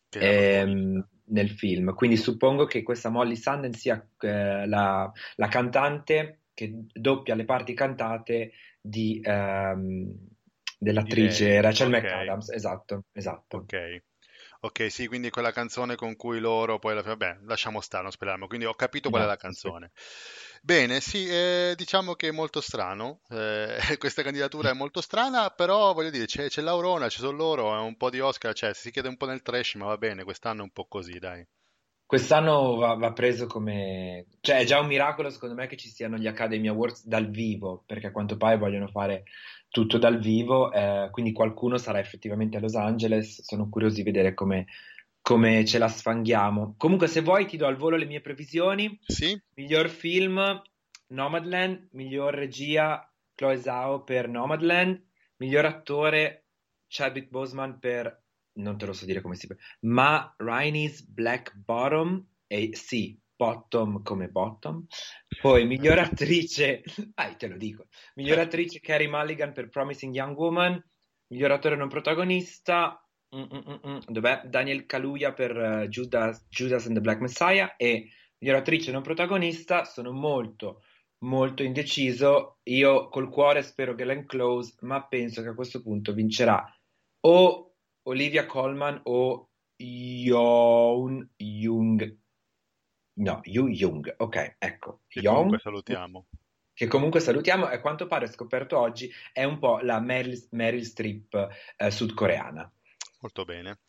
[0.08, 1.04] Che è la ehm.
[1.26, 1.94] Nel film.
[1.94, 7.74] Quindi suppongo che questa Molly Sanden sia eh, la, la cantante che doppia le parti
[7.74, 10.14] cantate di, ehm,
[10.78, 12.02] dell'attrice Rachel ok.
[12.02, 12.50] McAdams.
[12.50, 13.58] Esatto, esatto.
[13.58, 14.02] Ok,
[14.64, 18.12] ok, sì, quindi quella canzone con cui loro poi alla fine, vabbè, lasciamo stare, non
[18.12, 18.46] speriamo.
[18.46, 19.36] Quindi ho capito qual è la aspetta.
[19.36, 19.90] canzone.
[20.62, 23.20] Bene, sì, eh, diciamo che è molto strano.
[23.30, 27.74] eh, questa candidatura è molto strana, però voglio dire, c'è c'è l'Aurora, ci sono loro,
[27.76, 30.24] è un po' di Oscar, cioè si chiede un po' nel trash, ma va bene,
[30.24, 31.46] quest'anno è un po' così, dai.
[32.06, 34.26] Quest'anno va, va preso come...
[34.40, 37.82] cioè è già un miracolo secondo me che ci siano gli Academy Awards dal vivo,
[37.86, 39.24] perché a quanto pare vogliono fare
[39.72, 44.34] tutto dal vivo, eh, quindi qualcuno sarà effettivamente a Los Angeles, sono curioso di vedere
[44.34, 44.66] come,
[45.22, 46.74] come ce la sfanghiamo.
[46.76, 49.40] Comunque se vuoi ti do al volo le mie previsioni, Sì?
[49.54, 50.62] miglior film
[51.08, 55.02] Nomadland, miglior regia Chloe Zhao per Nomadland,
[55.36, 56.44] miglior attore
[56.86, 58.24] Chadwick Boseman per,
[58.58, 59.48] non te lo so dire come si
[59.80, 64.86] ma Rainy's Black Bottom, e sì, bottom come bottom.
[65.40, 70.80] Poi miglior attrice, ah, te lo dico, miglior attrice Carey Mulligan per Promising Young Woman,
[71.26, 74.42] miglior attore non protagonista, mm, mm, mm, dov'è?
[74.44, 79.84] Daniel Kaluuya per eh, Judas, Judas and the Black Messiah e miglior attrice non protagonista,
[79.84, 80.82] sono molto
[81.22, 82.58] molto indeciso.
[82.64, 86.64] Io col cuore spero Glenn Close, ma penso che a questo punto vincerà
[87.24, 87.74] o
[88.04, 92.21] Olivia Colman o Yoon Jung.
[93.14, 94.14] No, Yu Jung.
[94.18, 95.02] Ok, ecco.
[95.06, 96.26] Che comunque Young, salutiamo.
[96.72, 100.84] che comunque salutiamo e a quanto pare scoperto oggi è un po' la Meryl, Meryl
[100.84, 102.70] Streep eh, sudcoreana.
[103.20, 103.80] Molto bene.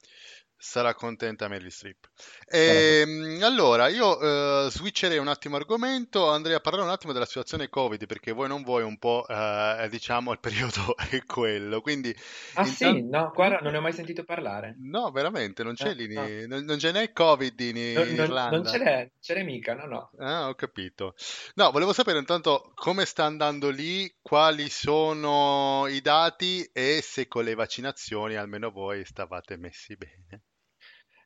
[0.65, 2.06] Sarà contenta Meryl Streep.
[2.45, 2.58] Così.
[2.58, 7.67] Ehm, allora, io eh, switcherei un attimo argomento, andrei a parlare un attimo della situazione
[7.67, 11.82] Covid, perché voi non vuoi un po', eh, diciamo, il periodo è quello.
[11.82, 12.15] Quindi,
[12.54, 13.17] Ah sì, intanto...
[13.17, 14.76] no, guarda, non ne ho mai sentito parlare.
[14.80, 16.26] No, veramente, non c'è No, lì, no.
[16.47, 18.71] non, non ce n'è Covid in, Non, in non- Irlanda.
[18.71, 20.12] ce l'è, ce l'è mica, no, no.
[20.19, 21.13] Ah, ho capito.
[21.56, 27.43] No, volevo sapere intanto come sta andando lì, quali sono i dati e se con
[27.43, 30.41] le vaccinazioni almeno voi stavate messi bene.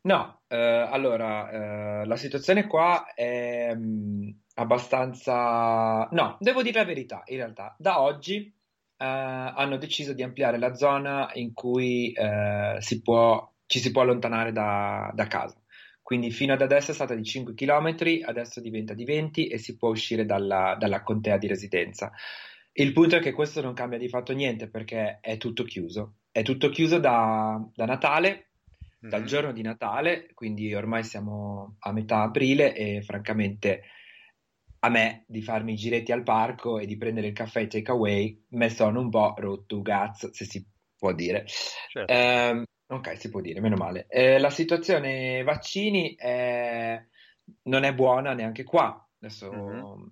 [0.08, 6.08] No, eh, allora, eh, la situazione qua è mh, abbastanza...
[6.12, 7.76] No, devo dire la verità, in realtà.
[7.78, 13.80] Da oggi eh, hanno deciso di ampliare la zona in cui eh, si può, ci
[13.80, 15.62] si può allontanare da, da casa.
[16.02, 19.76] Quindi fino ad adesso è stata di 5 km, adesso diventa di 20 e si
[19.76, 22.14] può uscire dalla, dalla contea di residenza.
[22.72, 26.20] Il punto è che questo non cambia di fatto niente perché è tutto chiuso.
[26.32, 28.47] È tutto chiuso da, da Natale,
[29.00, 29.28] dal Mhm.
[29.28, 33.82] giorno di Natale, quindi ormai siamo a metà aprile e francamente
[34.80, 38.70] a me di farmi i giretti al parco e di prendere il caffè takeaway me
[38.70, 41.46] sono un po' rotto cazzo, se si può dire.
[41.48, 42.12] Certo.
[42.12, 44.06] Ehm, ok, si può dire, meno male.
[44.08, 47.04] Eh, la situazione vaccini è-
[47.64, 49.04] non è buona neanche qua.
[49.20, 50.12] Adesso,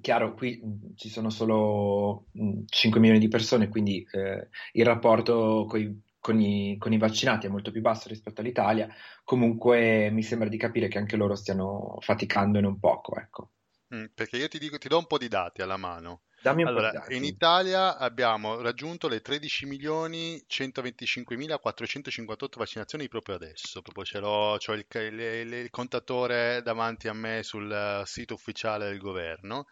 [0.00, 5.66] chiaro, qui mh, ci sono solo mh, 5 milioni di persone, quindi eh, il rapporto
[5.68, 8.88] coi- con i, con i vaccinati è molto più basso rispetto all'Italia.
[9.22, 13.52] Comunque mi sembra di capire che anche loro stiano faticando e non poco, ecco.
[13.94, 16.25] Mm, perché io ti dico, ti do un po' di dati alla mano.
[16.40, 17.24] Dammi un Allora, in.
[17.24, 23.82] Italia abbiamo raggiunto le 13 milioni 125.458 vaccinazioni proprio adesso.
[23.82, 25.20] Proprio ce l'ho, c'ho il, il-
[25.52, 29.66] il- contatore davanti a me sul eh, sito ufficiale del governo.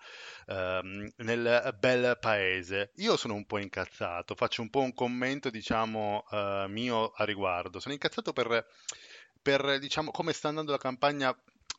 [0.48, 2.92] ehm, nel bel paese.
[2.96, 7.80] Io sono un po' incazzato, faccio un po' un commento, diciamo, eh, mio a riguardo.
[7.80, 8.66] Sono incazzato per,
[9.42, 11.36] per, diciamo, come sta andando la campagna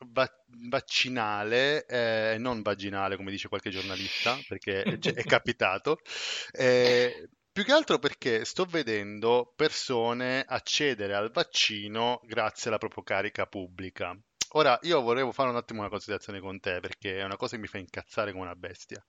[0.09, 0.31] va-
[0.69, 5.99] vaccinale, eh, non vaginale, come dice qualche giornalista, perché è, è capitato.
[6.53, 13.47] Eh, più che altro perché sto vedendo persone accedere al vaccino grazie alla propria carica
[13.47, 14.15] pubblica.
[14.51, 17.63] Ora, io volevo fare un attimo una considerazione con te perché è una cosa che
[17.63, 19.03] mi fa incazzare come una bestia.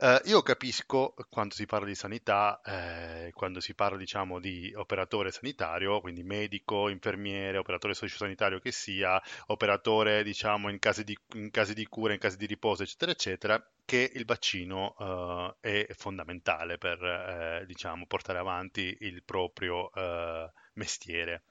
[0.00, 5.32] Eh, io capisco quando si parla di sanità, eh, quando si parla, diciamo, di operatore
[5.32, 11.74] sanitario, quindi medico, infermiere, operatore sociosanitario che sia, operatore, diciamo, in casi di, in casi
[11.74, 17.02] di cura, in casi di riposo, eccetera, eccetera, che il vaccino eh, è fondamentale per,
[17.02, 21.42] eh, diciamo, portare avanti il proprio eh, mestiere.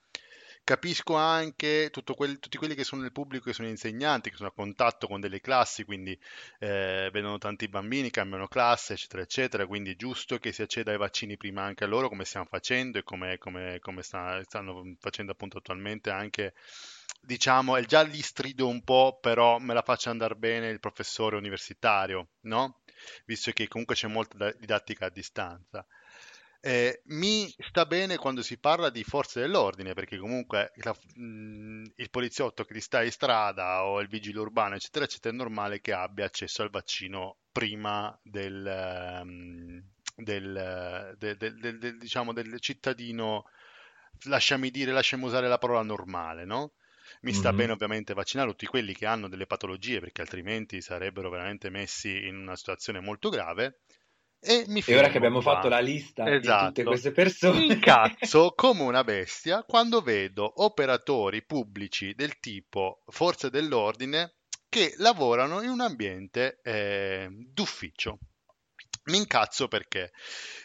[0.68, 4.52] Capisco anche quel, tutti quelli che sono nel pubblico, che sono insegnanti, che sono a
[4.52, 6.12] contatto con delle classi, quindi
[6.58, 10.98] eh, vedono tanti bambini, cambiano classe, eccetera, eccetera, quindi è giusto che si acceda ai
[10.98, 15.32] vaccini prima anche a loro, come stiamo facendo e come, come, come sta, stanno facendo
[15.32, 16.52] appunto attualmente anche,
[17.22, 21.36] diciamo, è già lì strido un po', però me la faccia andare bene il professore
[21.36, 22.82] universitario, no?
[23.24, 25.86] Visto che comunque c'è molta didattica a distanza.
[26.60, 32.10] Eh, mi sta bene quando si parla di forze dell'ordine, perché comunque la, mh, il
[32.10, 35.92] poliziotto che ti sta in strada o il vigile urbano, eccetera, eccetera, è normale che
[35.92, 39.82] abbia accesso al vaccino prima del, um,
[40.16, 43.44] del, del, del diciamo, del cittadino,
[44.24, 46.72] lasciami dire, lasciami usare la parola normale, no?
[47.20, 47.56] Mi sta mm-hmm.
[47.56, 52.36] bene ovviamente vaccinare tutti quelli che hanno delle patologie perché altrimenti sarebbero veramente messi in
[52.36, 53.80] una situazione molto grave
[54.40, 55.54] e, mi e ora che abbiamo qua.
[55.54, 56.36] fatto la lista esatto.
[56.36, 56.82] di tutte esatto.
[56.84, 64.36] queste persone, incazzo come una bestia quando vedo operatori pubblici del tipo forze dell'ordine
[64.68, 68.18] che lavorano in un ambiente eh, d'ufficio.
[69.04, 70.12] Mi incazzo perché?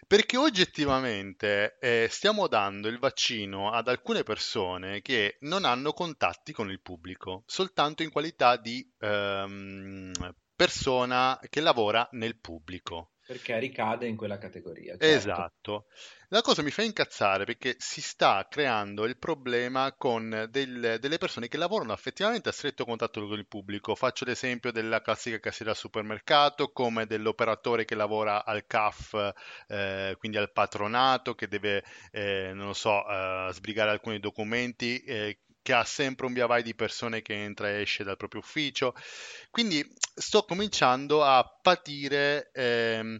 [0.05, 6.69] Perché oggettivamente eh, stiamo dando il vaccino ad alcune persone che non hanno contatti con
[6.69, 10.11] il pubblico, soltanto in qualità di ehm,
[10.53, 13.12] persona che lavora nel pubblico.
[13.33, 14.95] Perché ricade in quella categoria.
[14.95, 15.05] Certo.
[15.05, 15.85] Esatto.
[16.29, 21.47] La cosa mi fa incazzare perché si sta creando il problema con del, delle persone
[21.47, 23.95] che lavorano effettivamente a stretto contatto con il pubblico.
[23.95, 29.33] Faccio l'esempio della classica cassiera al supermercato, come dell'operatore che lavora al CAF,
[29.67, 35.73] eh, quindi al patronato, che deve, eh, non so, eh, sbrigare alcuni documenti eh, che
[35.73, 38.93] ha sempre un via vai di persone che entra e esce dal proprio ufficio.
[39.49, 43.19] Quindi sto cominciando a patire ehm,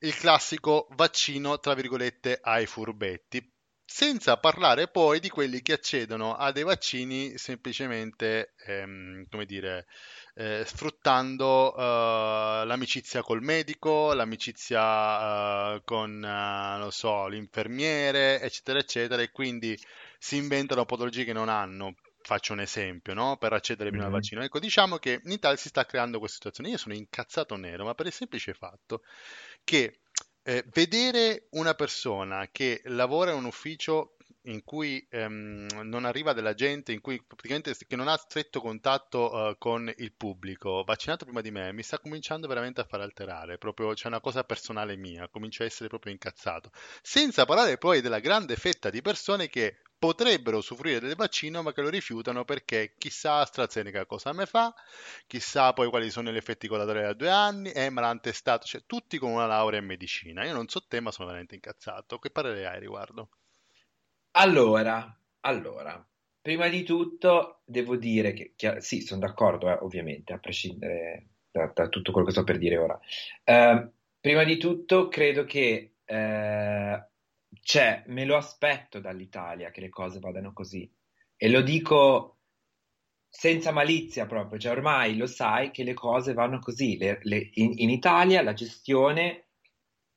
[0.00, 3.52] il classico vaccino, tra virgolette, ai furbetti.
[3.86, 9.86] Senza parlare poi di quelli che accedono a dei vaccini semplicemente, ehm, come dire,
[10.34, 19.30] eh, sfruttando uh, l'amicizia col medico, l'amicizia uh, con, non so, l'infermiere, eccetera, eccetera, e
[19.30, 19.78] quindi
[20.24, 21.96] si inventano patologie che non hanno.
[22.22, 23.36] Faccio un esempio, no?
[23.36, 24.14] Per accedere prima mm-hmm.
[24.14, 24.42] al vaccino.
[24.42, 26.70] Ecco, diciamo che in Italia si sta creando questa situazione.
[26.70, 29.02] Io sono incazzato nero, ma per il semplice fatto
[29.62, 30.00] che
[30.42, 36.54] eh, vedere una persona che lavora in un ufficio in cui ehm, non arriva della
[36.54, 41.40] gente, in cui praticamente che non ha stretto contatto uh, con il pubblico, vaccinato prima
[41.40, 45.28] di me, mi sta cominciando veramente a far alterare, proprio c'è una cosa personale mia,
[45.28, 46.70] comincio a essere proprio incazzato.
[47.02, 51.80] Senza parlare poi della grande fetta di persone che potrebbero usufruire del vaccino ma che
[51.80, 54.74] lo rifiutano perché chissà AstraZeneca cosa me fa,
[55.26, 58.82] chissà poi quali sono gli effetti collaterali a due anni, eh, ma l'hanno testato, cioè
[58.86, 60.44] tutti con una laurea in medicina.
[60.44, 62.18] Io non so te ma sono veramente incazzato.
[62.18, 63.30] Che parere hai riguardo?
[64.36, 66.04] Allora, allora,
[66.40, 71.70] prima di tutto devo dire che, che sì, sono d'accordo, eh, ovviamente, a prescindere da,
[71.72, 72.98] da, tutto quello che sto per dire ora.
[73.44, 77.08] Eh, prima di tutto, credo che eh,
[77.60, 80.90] c'è, me lo aspetto dall'Italia che le cose vadano così.
[81.36, 82.38] E lo dico
[83.28, 86.96] senza malizia proprio, cioè ormai lo sai che le cose vanno così.
[86.96, 89.50] Le, le, in, in Italia la gestione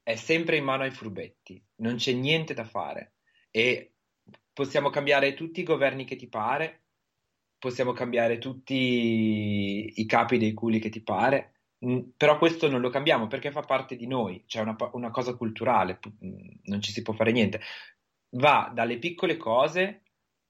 [0.02, 3.14] è sempre in mano ai furbetti, non c'è niente da fare.
[3.52, 3.92] E
[4.58, 6.86] possiamo cambiare tutti i governi che ti pare,
[7.60, 12.90] possiamo cambiare tutti i capi dei culi che ti pare, mm, però questo non lo
[12.90, 17.04] cambiamo perché fa parte di noi, cioè una, una cosa culturale, mm, non ci si
[17.04, 17.62] può fare niente.
[18.30, 20.02] Va dalle piccole cose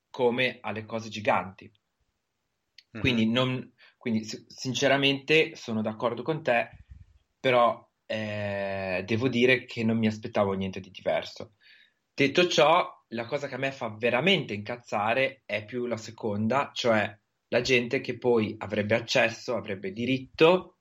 [0.09, 1.65] come alle cose giganti.
[1.65, 3.01] Mm-hmm.
[3.01, 6.69] Quindi, non, quindi, sinceramente sono d'accordo con te,
[7.41, 11.55] però eh, devo dire che non mi aspettavo niente di diverso.
[12.13, 17.17] Detto ciò, la cosa che a me fa veramente incazzare è più la seconda, cioè
[17.49, 20.79] la gente che poi avrebbe accesso, avrebbe diritto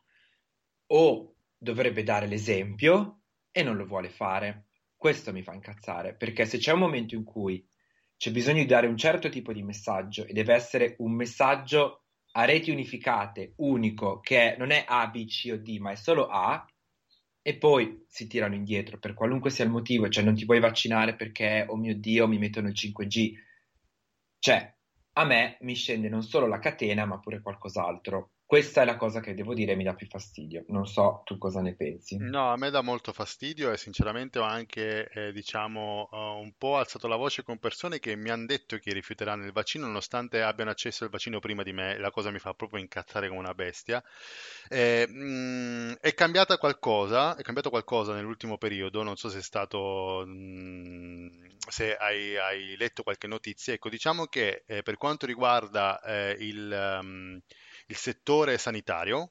[0.86, 4.66] o dovrebbe dare l'esempio e non lo vuole fare.
[4.96, 7.64] Questo mi fa incazzare, perché se c'è un momento in cui
[8.16, 12.44] c'è bisogno di dare un certo tipo di messaggio e deve essere un messaggio a
[12.44, 16.66] reti unificate, unico, che non è A, B, C o D, ma è solo A,
[17.46, 21.14] e poi si tirano indietro per qualunque sia il motivo, cioè non ti puoi vaccinare
[21.14, 23.34] perché, oh mio Dio, mi mettono il 5G.
[24.40, 24.76] Cioè,
[25.12, 28.32] a me mi scende non solo la catena, ma pure qualcos'altro.
[28.46, 30.64] Questa è la cosa che devo dire mi dà più fastidio.
[30.68, 32.16] Non so tu cosa ne pensi.
[32.16, 36.76] No, a me dà molto fastidio e sinceramente ho anche, eh, diciamo, ho un po'
[36.76, 40.70] alzato la voce con persone che mi hanno detto che rifiuteranno il vaccino nonostante abbiano
[40.70, 41.98] accesso al vaccino prima di me.
[41.98, 44.00] La cosa mi fa proprio incazzare come una bestia.
[44.68, 50.22] Eh, mh, è cambiata qualcosa, è cambiato qualcosa nell'ultimo periodo, non so se è stato,
[50.24, 53.72] mh, se hai, hai letto qualche notizia.
[53.72, 56.98] Ecco, diciamo che eh, per quanto riguarda eh, il...
[57.02, 57.40] um,
[57.86, 59.30] il settore sanitario,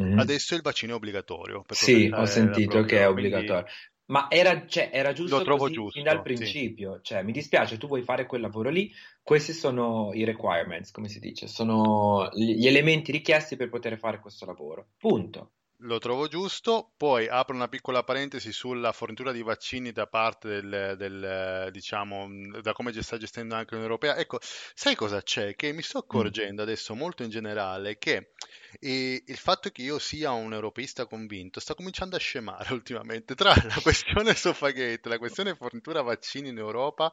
[0.00, 0.18] mm.
[0.18, 1.64] adesso il vaccino è obbligatorio.
[1.68, 3.62] sì, ho sentito che è obbligatorio.
[3.62, 3.88] Quindi...
[4.10, 6.96] Ma era, cioè, era giusto Lo trovo giusto, fin dal principio.
[6.96, 7.00] Sì.
[7.04, 11.20] Cioè, mi dispiace, tu vuoi fare quel lavoro lì, questi sono i requirements, come si
[11.20, 14.88] dice, sono gli elementi richiesti per poter fare questo lavoro.
[14.98, 16.92] Punto lo trovo giusto.
[16.96, 22.28] Poi apro una piccola parentesi sulla fornitura di vaccini da parte del, del diciamo,
[22.60, 24.16] da come sta gestendo anche l'Unione Europea.
[24.16, 25.54] Ecco, sai cosa c'è?
[25.54, 28.32] Che mi sto accorgendo adesso molto in generale che
[28.78, 33.34] e il fatto che io sia un europeista convinto sta cominciando a scemare ultimamente.
[33.34, 37.12] Tra la questione Sofagate, la questione fornitura vaccini in Europa,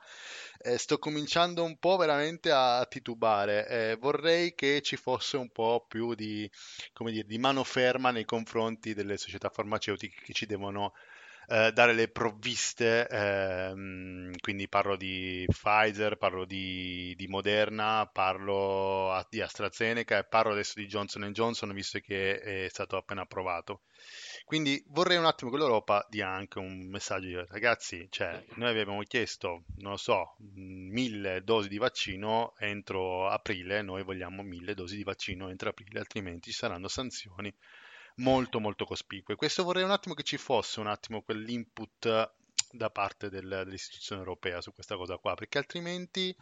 [0.59, 3.67] eh, sto cominciando un po' veramente a titubare.
[3.67, 6.49] Eh, vorrei che ci fosse un po' più di,
[6.93, 10.93] come dire, di mano ferma nei confronti delle società farmaceutiche che ci devono
[11.49, 19.39] eh, dare le provviste, ehm, quindi parlo di Pfizer, parlo di, di, Moderna, parlo di
[19.41, 23.83] AstraZeneca e parlo adesso di Johnson Johnson visto che è stato appena approvato.
[24.43, 29.63] Quindi vorrei un attimo che l'Europa dia anche un messaggio ragazzi, cioè noi abbiamo chiesto,
[29.77, 35.49] non lo so, mille dosi di vaccino entro aprile, noi vogliamo mille dosi di vaccino
[35.49, 37.53] entro aprile, altrimenti ci saranno sanzioni
[38.17, 39.35] molto molto cospicue.
[39.35, 42.33] Questo vorrei un attimo che ci fosse un attimo quell'input
[42.71, 46.35] da parte del, dell'istituzione europea su questa cosa qua, perché altrimenti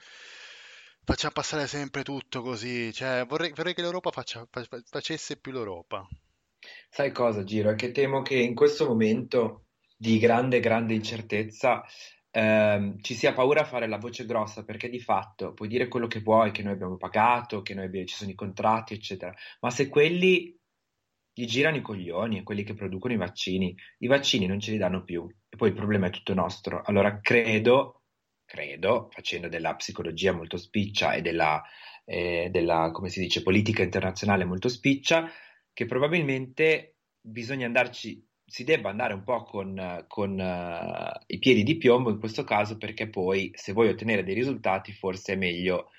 [1.04, 2.92] facciamo passare sempre tutto così.
[2.94, 4.48] Cioè, vorrei, vorrei che l'Europa faccia,
[4.90, 6.08] facesse più l'Europa.
[6.90, 7.72] Sai cosa, Giro?
[7.72, 11.84] È che temo che in questo momento di grande, grande incertezza
[12.32, 16.08] ehm, ci sia paura a fare la voce grossa perché di fatto puoi dire quello
[16.08, 19.70] che vuoi, che noi abbiamo pagato, che noi abbiamo, ci sono i contratti, eccetera, ma
[19.70, 20.58] se quelli
[21.38, 23.76] gli girano i coglioni quelli che producono i vaccini.
[24.00, 26.82] I vaccini non ce li danno più e poi il problema è tutto nostro.
[26.86, 28.04] Allora credo,
[28.46, 31.62] credo, facendo della psicologia molto spiccia e della,
[32.06, 35.30] eh, della come si dice, politica internazionale molto spiccia,
[35.74, 41.76] che probabilmente bisogna andarci, si debba andare un po' con, con uh, i piedi di
[41.76, 45.90] piombo in questo caso perché poi se vuoi ottenere dei risultati forse è meglio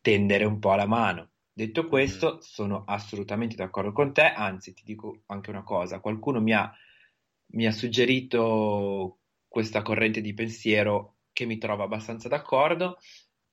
[0.00, 5.22] tendere un po' la mano Detto questo, sono assolutamente d'accordo con te, anzi ti dico
[5.26, 6.72] anche una cosa, qualcuno mi ha,
[7.54, 12.98] mi ha suggerito questa corrente di pensiero che mi trova abbastanza d'accordo,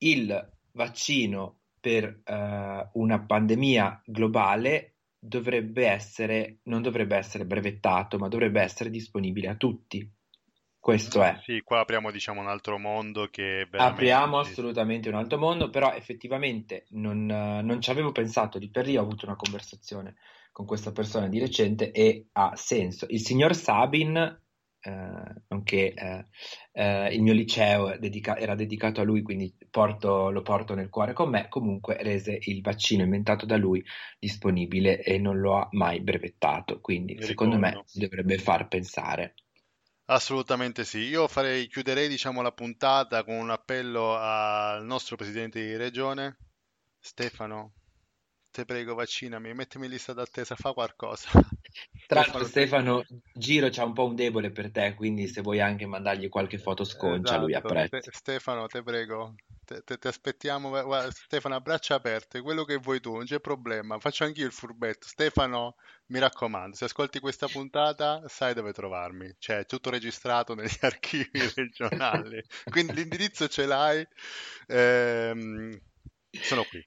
[0.04, 8.62] il vaccino per uh, una pandemia globale dovrebbe essere, non dovrebbe essere brevettato, ma dovrebbe
[8.62, 10.08] essere disponibile a tutti.
[10.86, 11.40] Questo è.
[11.42, 14.02] Sì, qua apriamo diciamo un altro mondo che veramente...
[14.04, 18.96] Apriamo assolutamente un altro mondo, però effettivamente non, non ci avevo pensato, di per lì
[18.96, 20.14] ho avuto una conversazione
[20.52, 23.08] con questa persona di recente e ha senso.
[23.10, 26.26] Il signor Sabin, eh, nonché eh,
[26.74, 31.14] eh, il mio liceo dedica- era dedicato a lui, quindi porto, lo porto nel cuore
[31.14, 33.84] con me, comunque rese il vaccino inventato da lui
[34.20, 37.78] disponibile e non lo ha mai brevettato, quindi Mi secondo ricordo.
[37.80, 39.34] me dovrebbe far pensare.
[40.08, 45.76] Assolutamente sì, io farei, chiuderei diciamo, la puntata con un appello al nostro presidente di
[45.76, 46.38] regione,
[47.00, 47.74] Stefano,
[48.56, 51.28] te prego vaccinami, mettimi in lista d'attesa, fa qualcosa.
[52.08, 53.04] Tra l'altro Stefano,
[53.34, 56.86] Giro c'ha un po' un debole per te, quindi se vuoi anche mandargli qualche foto
[56.86, 57.42] sconcia, esatto.
[57.42, 58.12] lui apprezza.
[58.14, 59.36] Stefano, te prego,
[59.66, 64.24] ti aspettiamo, guarda, Stefano, a braccia aperte, quello che vuoi tu, non c'è problema, faccio
[64.24, 65.06] anch'io il furbetto.
[65.06, 65.76] Stefano,
[66.08, 71.52] mi raccomando, se ascolti questa puntata sai dove trovarmi, cioè è tutto registrato negli archivi
[71.56, 74.08] regionali, quindi l'indirizzo ce l'hai,
[74.68, 75.78] ehm,
[76.30, 76.86] sono qui.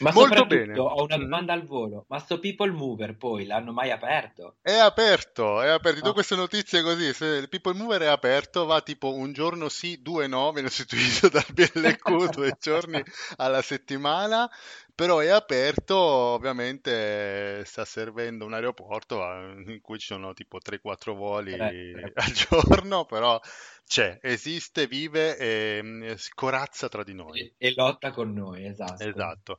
[0.00, 0.78] Ma Molto bene.
[0.78, 2.04] ho una domanda al volo.
[2.08, 4.56] Ma sto People Mover poi l'hanno mai aperto?
[4.60, 5.98] È aperto, è aperto.
[5.98, 7.12] Ti do queste notizie così.
[7.12, 11.28] Se il People Mover è aperto, va tipo un giorno sì, due no, viene sostituito
[11.28, 13.02] dal BLQ due giorni
[13.36, 14.50] alla settimana.
[14.96, 19.20] Però è aperto, ovviamente sta servendo un aeroporto
[19.66, 23.40] in cui ci sono tipo 3-4 voli eh, al giorno, però
[23.86, 27.40] c'è, esiste, vive e, e corazza tra di noi.
[27.40, 29.02] E, e lotta con noi, esatto.
[29.02, 29.53] Esatto.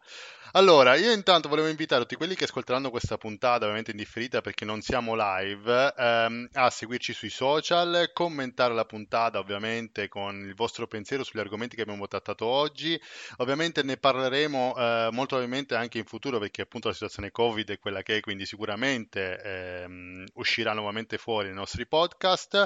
[0.53, 4.63] Allora, io intanto volevo invitare tutti quelli che ascolteranno questa puntata, ovviamente in differita perché
[4.63, 10.87] non siamo live, ehm, a seguirci sui social, commentare la puntata ovviamente con il vostro
[10.87, 12.99] pensiero sugli argomenti che abbiamo trattato oggi.
[13.37, 17.79] Ovviamente ne parleremo eh, molto probabilmente anche in futuro perché appunto la situazione Covid è
[17.79, 22.65] quella che è, quindi sicuramente ehm, uscirà nuovamente fuori nei nostri podcast.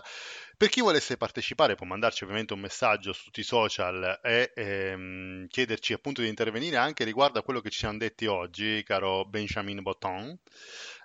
[0.60, 5.48] Per chi volesse partecipare può mandarci ovviamente un messaggio su tutti i social e ehm,
[5.48, 9.82] chiederci appunto di intervenire anche riguardo a quello che ci siamo detti oggi, caro Benjamin
[9.82, 10.38] Botton.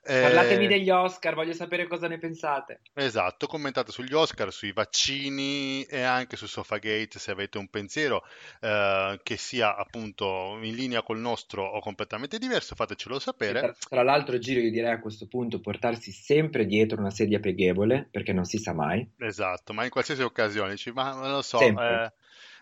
[0.04, 2.80] Parlatemi eh, degli Oscar, voglio sapere cosa ne pensate.
[2.92, 8.22] Esatto, commentate sugli Oscar, sui vaccini e anche su Sofagate se avete un pensiero
[8.60, 13.60] eh, che sia appunto in linea col nostro o completamente diverso, fatecelo sapere.
[13.60, 18.06] Tra, tra, l'altro, Giro, io direi a questo punto portarsi sempre dietro una sedia pieghevole
[18.10, 19.08] perché non si sa mai.
[19.18, 22.12] Esatto, ma in qualsiasi occasione, dici, ma non lo so, eh,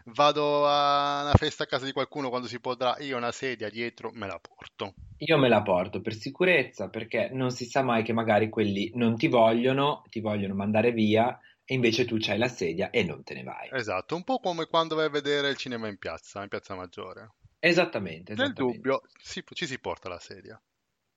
[0.05, 4.11] vado a una festa a casa di qualcuno quando si potrà, io una sedia dietro
[4.13, 4.95] me la porto.
[5.25, 9.17] Io me la porto per sicurezza perché non si sa mai che magari quelli non
[9.17, 13.35] ti vogliono, ti vogliono mandare via e invece tu c'hai la sedia e non te
[13.35, 13.69] ne vai.
[13.71, 17.35] Esatto, un po' come quando vai a vedere il cinema in piazza, in piazza Maggiore.
[17.61, 18.33] Esattamente.
[18.33, 18.35] esattamente.
[18.35, 20.61] Nel dubbio si, ci si porta la sedia.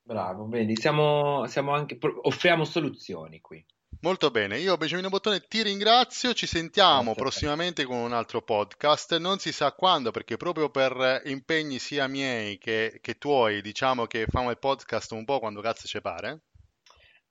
[0.03, 3.66] Bravo, vedi, siamo, siamo anche, offriamo soluzioni qui.
[4.02, 9.18] Molto bene, io Benjamin Bottone ti ringrazio, ci sentiamo Grazie prossimamente con un altro podcast,
[9.18, 14.26] non si sa quando perché proprio per impegni sia miei che, che tuoi diciamo che
[14.26, 16.41] facciamo il podcast un po' quando cazzo ci pare.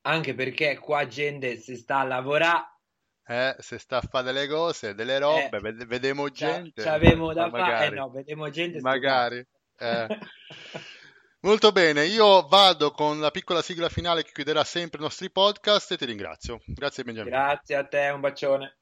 [0.03, 2.73] Anche perché qua gente si sta a lavorare.
[3.27, 6.83] Eh, se sta a fare delle cose, delle robe, eh, vediamo gente.
[6.83, 8.81] Ci avevamo da fare, eh no, vediamo gente.
[8.81, 9.47] Magari.
[9.79, 10.07] Eh.
[11.45, 15.93] Molto bene, io vado con la piccola sigla finale che chiuderà sempre i nostri podcast
[15.93, 16.63] e ti ringrazio.
[16.65, 17.31] Grazie Benjamin.
[17.31, 18.79] Grazie a te, un bacione.